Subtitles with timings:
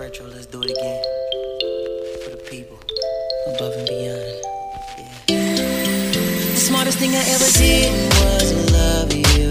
[0.00, 1.02] Fretro, let's do it again.
[2.22, 2.78] For the people,
[3.54, 4.34] above and beyond.
[5.28, 6.12] Yeah.
[6.54, 9.50] The smartest thing I ever did was love you.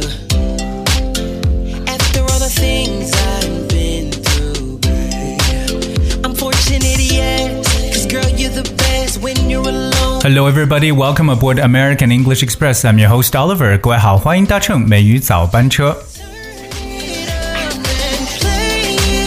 [1.88, 6.26] After all the things I've been through, babe.
[6.26, 7.66] I'm fortunate, yes.
[7.94, 10.22] Cause girl, you're the best when you're alone.
[10.22, 10.92] Hello, everybody.
[10.92, 12.84] Welcome aboard American English Express.
[12.84, 13.78] I'm your host Oliver.
[13.78, 15.98] 各位好，欢迎搭乘美语早班车。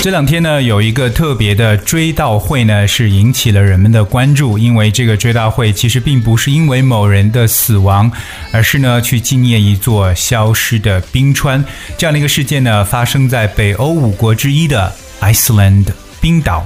[0.03, 4.57] 这两天呢，有一个特别的追悼会呢，是引起了人们的关注。
[4.57, 8.11] 因为这个追悼会其实并不是因为某人的死亡，
[8.51, 11.63] 而是呢去纪念一座消失的冰川。
[11.97, 15.85] 这样的一个事件呢，发生在北欧五国之一的 Iceland
[16.19, 16.65] 冰岛。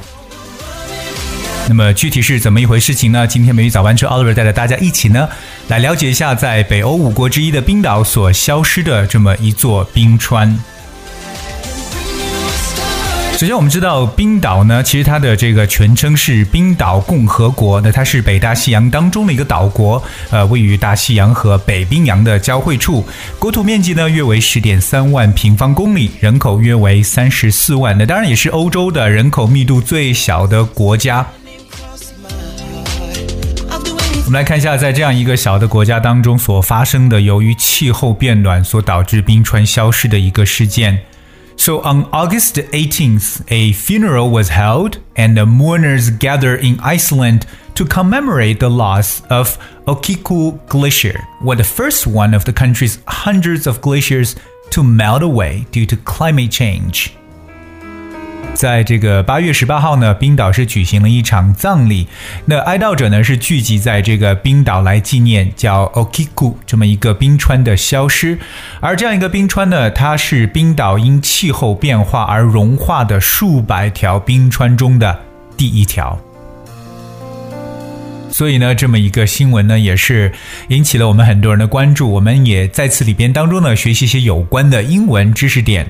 [1.68, 3.28] 那么具体是怎么一回事情呢？
[3.28, 5.30] 今天美语早班车 Oliver 带着大家一起呢，
[5.68, 10.58] 来了解一下在北欧五国之一的冰岛所消失的这么一座冰川。
[13.38, 17.80] 首先，我们知道冰岛呢，其实它的这个全称是冰岛共和国。
[17.82, 23.06] 那它是北大西洋当中的一个岛国，呃，位于大西洋和北冰洋的交汇处。
[23.38, 27.96] 国土面积呢约为十点三万平方公里，人口约为三十四万。
[27.96, 31.24] 那当然也是欧洲的人口密度最小的国家。
[34.26, 40.98] 我们来看一下，在这样一个小的国家当中所发生的由于气候变暖所导致冰川消失的一个事件。
[41.58, 48.60] So on August 18th, a funeral was held, and the mourners gathered in Iceland to commemorate
[48.60, 54.36] the loss of Okjökull Glacier, was the first one of the country's hundreds of glaciers
[54.70, 57.18] to melt away due to climate change.
[58.58, 62.08] 在这个八月十八号呢，冰岛是举行了一场葬礼。
[62.46, 68.40] 那哀悼者呢是聚集在这个冰岛来纪念叫 Okiku 这么一个冰川的消失。
[68.80, 75.20] 而这样一个冰川呢，它是冰岛因气候变化而融化的数百条冰川中的
[75.56, 76.20] 第一条。
[78.32, 80.32] 所以呢，这么一个新闻呢，也是
[80.70, 82.12] 引起了我们很多人的关注。
[82.14, 85.88] 我们也在此里边当中呢，学习一些有关的英文知识点。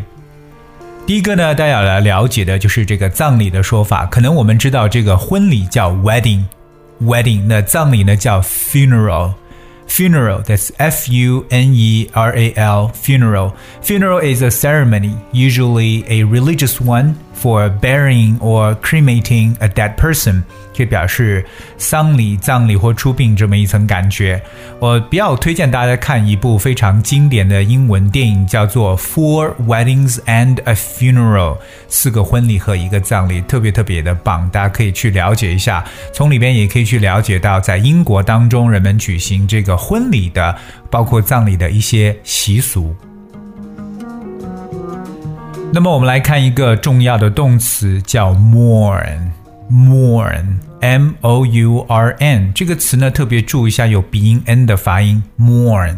[1.07, 4.07] 第一个呢，大家要来了解的就是这个葬礼的说法。
[4.07, 13.53] 可能我们知道这个婚礼叫 wedding，wedding，那葬礼呢叫 funeral。Funeral, that's F U N E R A L, funeral.
[13.83, 20.45] Funeral is a ceremony, usually a religious one, for burying or cremating a dead person.
[20.78, 21.44] 可以表示
[21.78, 24.40] 丧礼、葬礼或出殡这么一层感觉。
[24.80, 31.56] 我比较推荐大家看一部非常经典的英文电影，叫做《Four Weddings and a Funeral》，
[31.88, 35.84] 四个婚礼和一个葬礼，特别特别的棒，大家可以去了解一下。
[36.14, 40.56] 从里边也可以去了解到，在英国当中人们举行这个婚礼的，
[40.92, 42.96] 包括葬礼的一些习俗。
[45.74, 55.97] 那么我们来看一个重要的动词，叫 mourn，mourn mourn，mourn，m o u r n 这个词呢，特别注意一下有鼻音 n 的发音，mourn。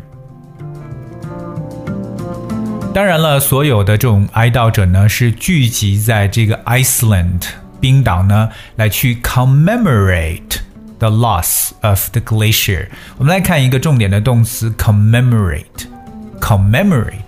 [2.92, 7.42] 当然了，所有的这种哀悼者呢，是聚集在这个 Iceland
[7.80, 10.58] 冰岛呢，来去 commemorate
[10.98, 12.88] the loss of the glacier。
[13.16, 15.86] 我们来看一个重点的动词 commemorate。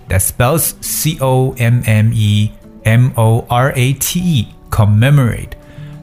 [0.05, 2.51] commemorate that spells C O M M E
[2.85, 5.55] M O R A T E commemorate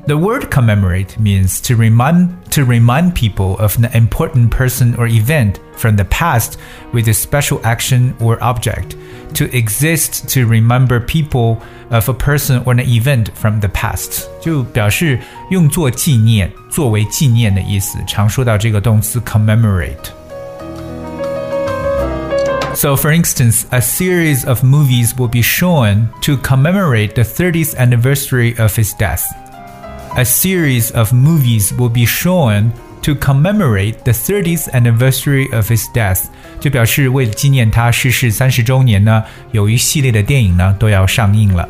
[0.08, 5.60] The word commemorate means to remind to remind people of an important person or event
[5.76, 6.58] from the past
[6.94, 8.96] with a special action or object.
[9.34, 11.58] To exist to remember people
[11.90, 17.98] of a person or an event from the past，就表示用作纪念，作为纪念的意思。
[18.06, 20.08] 常说到这个动词 commemorate。
[22.74, 28.54] So, for instance, a series of movies will be shown to commemorate the 30th anniversary
[28.58, 29.24] of his death
[30.18, 32.72] a series of movies will be shown
[33.02, 36.24] to commemorate the 30th anniversary of his death，
[36.58, 39.22] 就表示为了纪念他逝世三十周年呢，
[39.52, 41.68] 有一系列的电影呢都要上映了。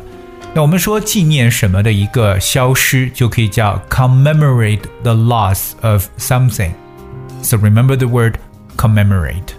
[0.55, 8.39] 那我们说纪念什么的一个消失，就可以叫 commemorate the loss of something。So remember the word
[8.75, 9.53] commemorate。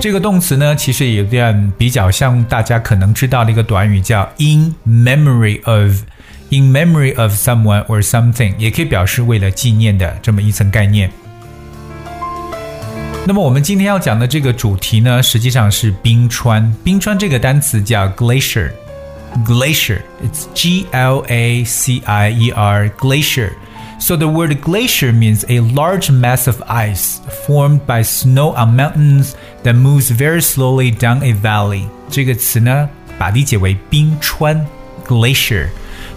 [0.00, 6.02] 这个动词呢，其实有点比较像大家可能知道的一个短语，叫 in memory of。
[6.52, 11.08] in memory of someone or something，也可以表示为了纪念的这么一层概念。
[13.24, 16.74] 那么我们今天要讲的这个主题呢，实际上是冰川。
[16.82, 23.50] 冰川这个单词叫 glacier，glacier，it's G L A C I E R，glacier。
[23.99, 29.33] So the word glacier means a large mass of ice formed by snow on mountains
[29.63, 31.87] that moves very slowly down a valley。
[32.09, 34.65] 这个词呢，把理解为冰川，
[35.07, 35.67] glacier。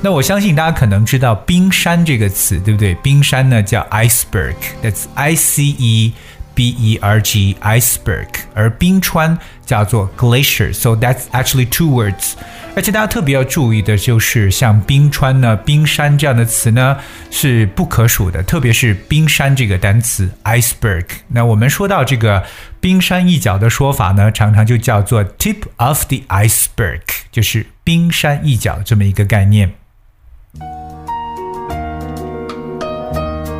[0.00, 2.94] 那我相信大家可能知道冰山这个词，对不对？
[2.96, 6.12] 冰山呢叫 iceberg，that's I C E
[6.53, 12.33] B E R G iceberg，而冰川叫做 glacier，so that's actually two words。
[12.75, 16.97] 而且大家特别要注意的就是，像冰川呢、冰山这样的词呢
[17.29, 21.05] 是不可数的，特别是冰山这个单词 iceberg。
[21.27, 22.43] 那我们说到这个
[22.79, 27.01] 冰山一角的说法呢，常常就叫做 tip of the iceberg，
[27.31, 29.73] 就是冰山一角这么一个概念。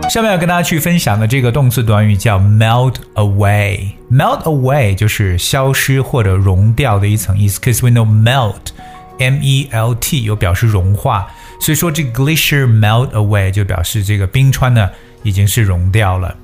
[0.08, 7.60] 下面要跟大家去分享的这个动词短语叫 melt away。melt away 就是消失或者融掉的一层意思。
[7.60, 11.26] Cause we know melt，m e l t 有表示融化，
[11.60, 14.88] 所以说这个 glacier melt away 就表示这个冰川呢
[15.22, 16.34] 已经是融掉了。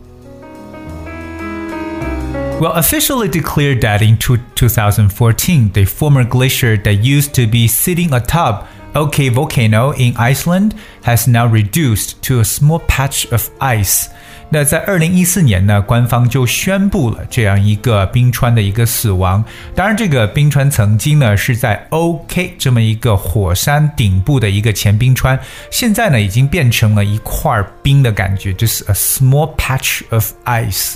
[2.60, 8.66] Well, officially declared that in 2014, the former glacier that used to be sitting atop
[8.92, 10.72] OK volcano in Iceland
[11.02, 14.06] has now reduced to a small patch of ice。
[14.50, 19.42] 那在二零一四年呢，官方就宣布了这样一个冰川的一个死亡。
[19.74, 25.36] 当然，这个冰川曾经呢是在 OK 这么一个火山顶部的一个前冰川，
[25.70, 30.94] 现在呢已经变成了一块冰的感觉，就是 a small patch of ice。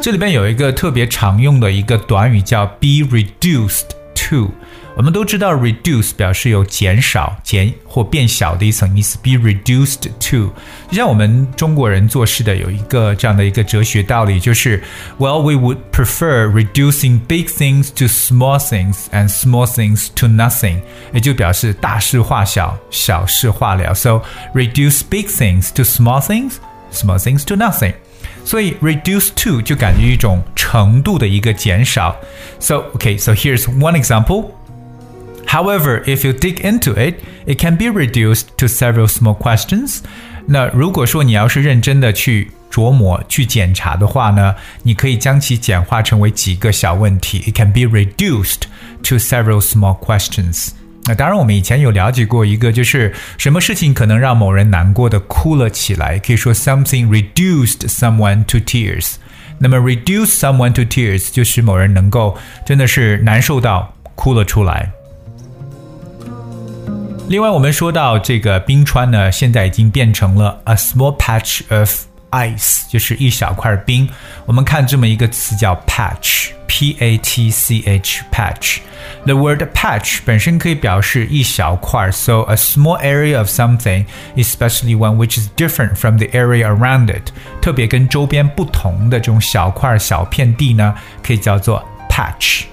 [0.00, 4.50] 这里边有一个特别常用的一个短语叫 be reduced to。
[4.94, 9.16] 我们都知道，reduce 表示有减少、减或变小的一层意思。
[9.22, 10.52] Be reduced to，
[10.90, 14.82] 就像我们中国人做事的有一个这样的一个哲学道理，就是
[15.18, 20.80] Well, we would prefer reducing big things to small things and small things to nothing，
[21.14, 23.94] 也就表示大事化小，小事化了。
[23.94, 24.22] So
[24.54, 26.56] reduce big things to small things,
[26.92, 27.94] small things to nothing。
[28.44, 32.16] 所以 reduce to 就感觉一种程度的一个减少。
[32.58, 34.50] So okay, so here's one example.
[35.46, 37.16] However, if you dig into it,
[37.46, 39.98] it can be reduced to several small questions.
[40.46, 47.40] 那如果说你要是认真的去琢磨、去检查的话呢，你可以将其简化成为几个小问题。
[47.46, 48.62] It can be reduced
[49.04, 50.70] to several small questions.
[51.04, 59.16] 那当然，我们以前有了解过一个，就是什么事情可能让某人难过的哭了起来，可以说 something reduced someone to tears。
[59.58, 64.90] 那么 reduce someone to tears 就使某人能够真的是难受到哭了出来。
[67.28, 74.08] 另外，我们说到这个冰川呢，现在已经变成了 a small patch of ice，就是一小块冰。
[74.44, 84.04] 我们看这么一个词叫 patch，p a t c h patch。The word patch 本身可以表示一小块，so a small area of something,
[84.36, 92.64] especially one which is different from the area around it，特别跟周边不同的这种小块小片地呢，可以叫做 patch。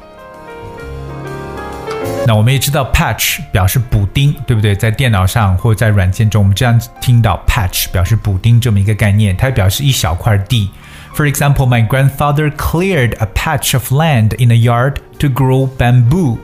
[2.27, 4.75] 那我们也知道，patch 表示补丁，对不对？
[4.75, 10.70] 在电脑上或者在软件中，我们这样听到 patch 表示补丁这么一个概念，它表示一小块地。
[11.15, 16.38] For example, my grandfather cleared a patch of land in a yard to grow bamboo.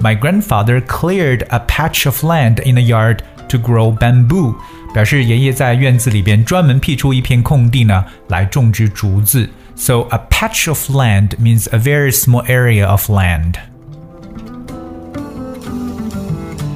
[0.00, 4.54] My grandfather cleared a patch of land in a yard to grow bamboo，
[4.92, 9.48] 表示爷爷在院子里边专门辟出一片空地呢，来种植竹子。
[9.76, 13.54] So a patch of land means a very small area of land.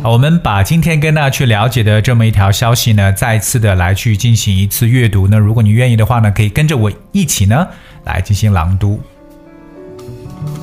[0.03, 5.27] 我们把今天跟大家去了解的这么一条消息呢，再次的来去进行一次阅读。
[5.27, 7.67] 那如果你愿意的话呢，可以跟着我一起呢
[8.03, 8.99] 来进行朗读。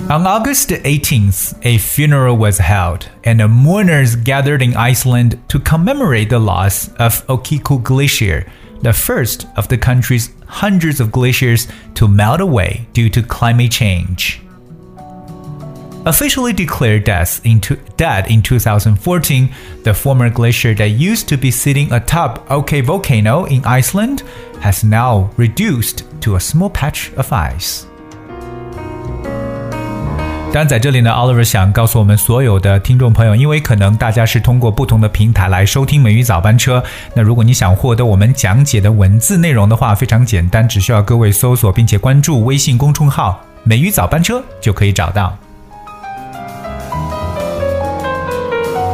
[0.09, 6.31] On August 18th, a funeral was held, and the mourners gathered in Iceland to commemorate
[6.31, 8.45] the loss of Okjökull Glacier,
[8.83, 14.41] the first of the country's hundreds of glaciers to melt away due to climate change
[16.08, 17.60] officially declared death in
[17.98, 19.50] dead in 2014,
[19.84, 24.24] the former glacier that used to be sitting atop OK volcano in Iceland
[24.62, 27.84] has now reduced to a small patch of ice.
[30.52, 36.84] 当然，在这里呢，Oliver 想告诉我们所有的听众朋友，因为可能大家是通过不同的平台来收听美语早班车。
[37.16, 45.36] 那如果你想获得我们讲解的文字内容的话，非常简单，只需要各位搜索并且关注微信公众号“美语早班车”就可以找到。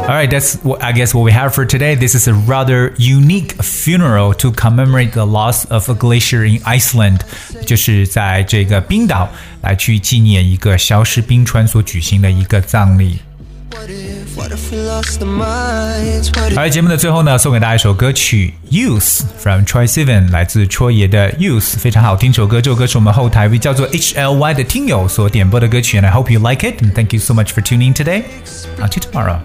[0.07, 1.95] All right, that's what, I guess what we have for today.
[1.95, 7.21] This is a rather unique funeral to commemorate the loss of a glacier in Iceland，
[7.65, 9.27] 就是在这个冰岛
[9.63, 13.17] 来去纪念一个消失冰川所举行的一个葬礼。
[16.55, 22.31] 而节目的最后呢，送给大家一首歌曲《Youth》from Troye Sivan，来自戳爷的《Youth》，非常好听。
[22.31, 25.99] 这首歌，这首歌是我们后台一位叫做 H L Y 的听友所点播的歌曲。
[25.99, 28.25] And I hope you like it, and thank you so much for tuning today.
[28.77, 29.39] Until tomorrow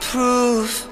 [0.00, 0.88] proof.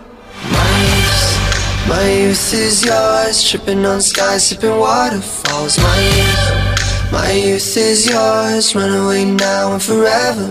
[0.51, 3.49] My youth, my youth is yours.
[3.49, 5.79] Tripping on skies, sipping waterfalls.
[5.79, 8.75] My youth, my youth is yours.
[8.75, 10.47] Run away now and forever.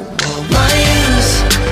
[0.57, 1.31] my youth,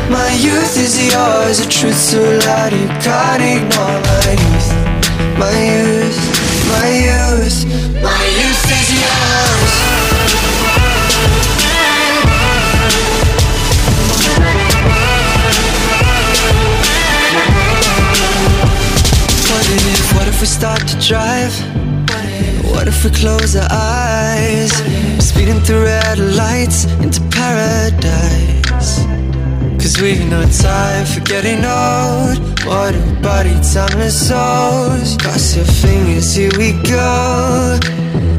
[0.10, 1.60] my youth is yours.
[1.60, 4.00] The truth so loud you can't ignore.
[4.10, 4.70] My youth,
[5.44, 6.20] my youth,
[6.72, 7.85] my youth
[21.00, 21.54] to drive?
[22.72, 24.72] What if we close our eyes?
[25.20, 29.06] Speeding through red lights into paradise.
[29.82, 32.38] Cause we've no time for getting old.
[32.66, 35.18] What a body, timeless souls.
[35.18, 37.80] Cross your fingers, here we go.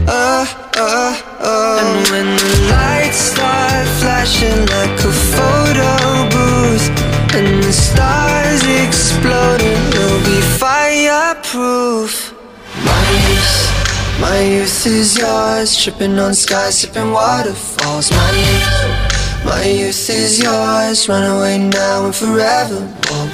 [0.08, 1.78] Oh, oh, oh.
[1.82, 5.92] And when the lights start flashing like a photo
[6.34, 6.86] booth,
[7.34, 9.85] and the stars exploding,
[14.20, 15.76] my youth is yours.
[15.76, 18.10] Tripping on skies, sipping waterfalls.
[18.10, 21.08] My youth, my youth is yours.
[21.08, 22.80] Run away now and forever.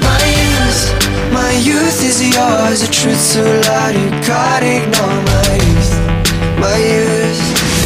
[0.08, 0.82] my youth,
[1.32, 2.80] my youth is yours.
[2.80, 5.18] The truth so loud you can't ignore.
[5.30, 5.92] My youth,
[6.64, 7.42] my youth,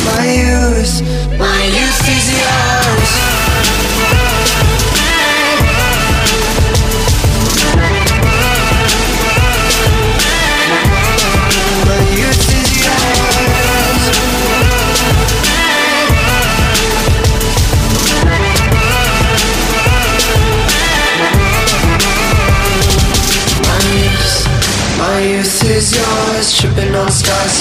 [0.09, 0.95] my youth,
[1.39, 3.26] my youth is yours.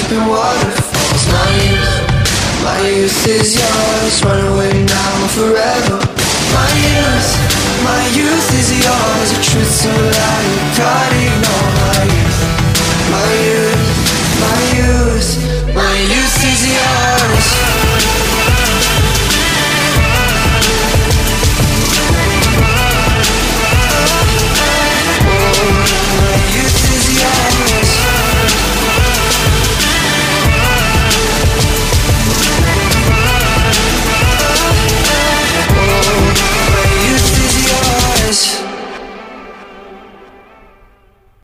[0.05, 1.25] Sipping waterfalls.
[1.31, 4.23] My youth, my youth is yours.
[4.23, 5.97] Run away now forever.
[6.53, 7.29] My youth,
[7.83, 9.29] my youth is yours.
[9.33, 11.64] The truth so loud you caught it.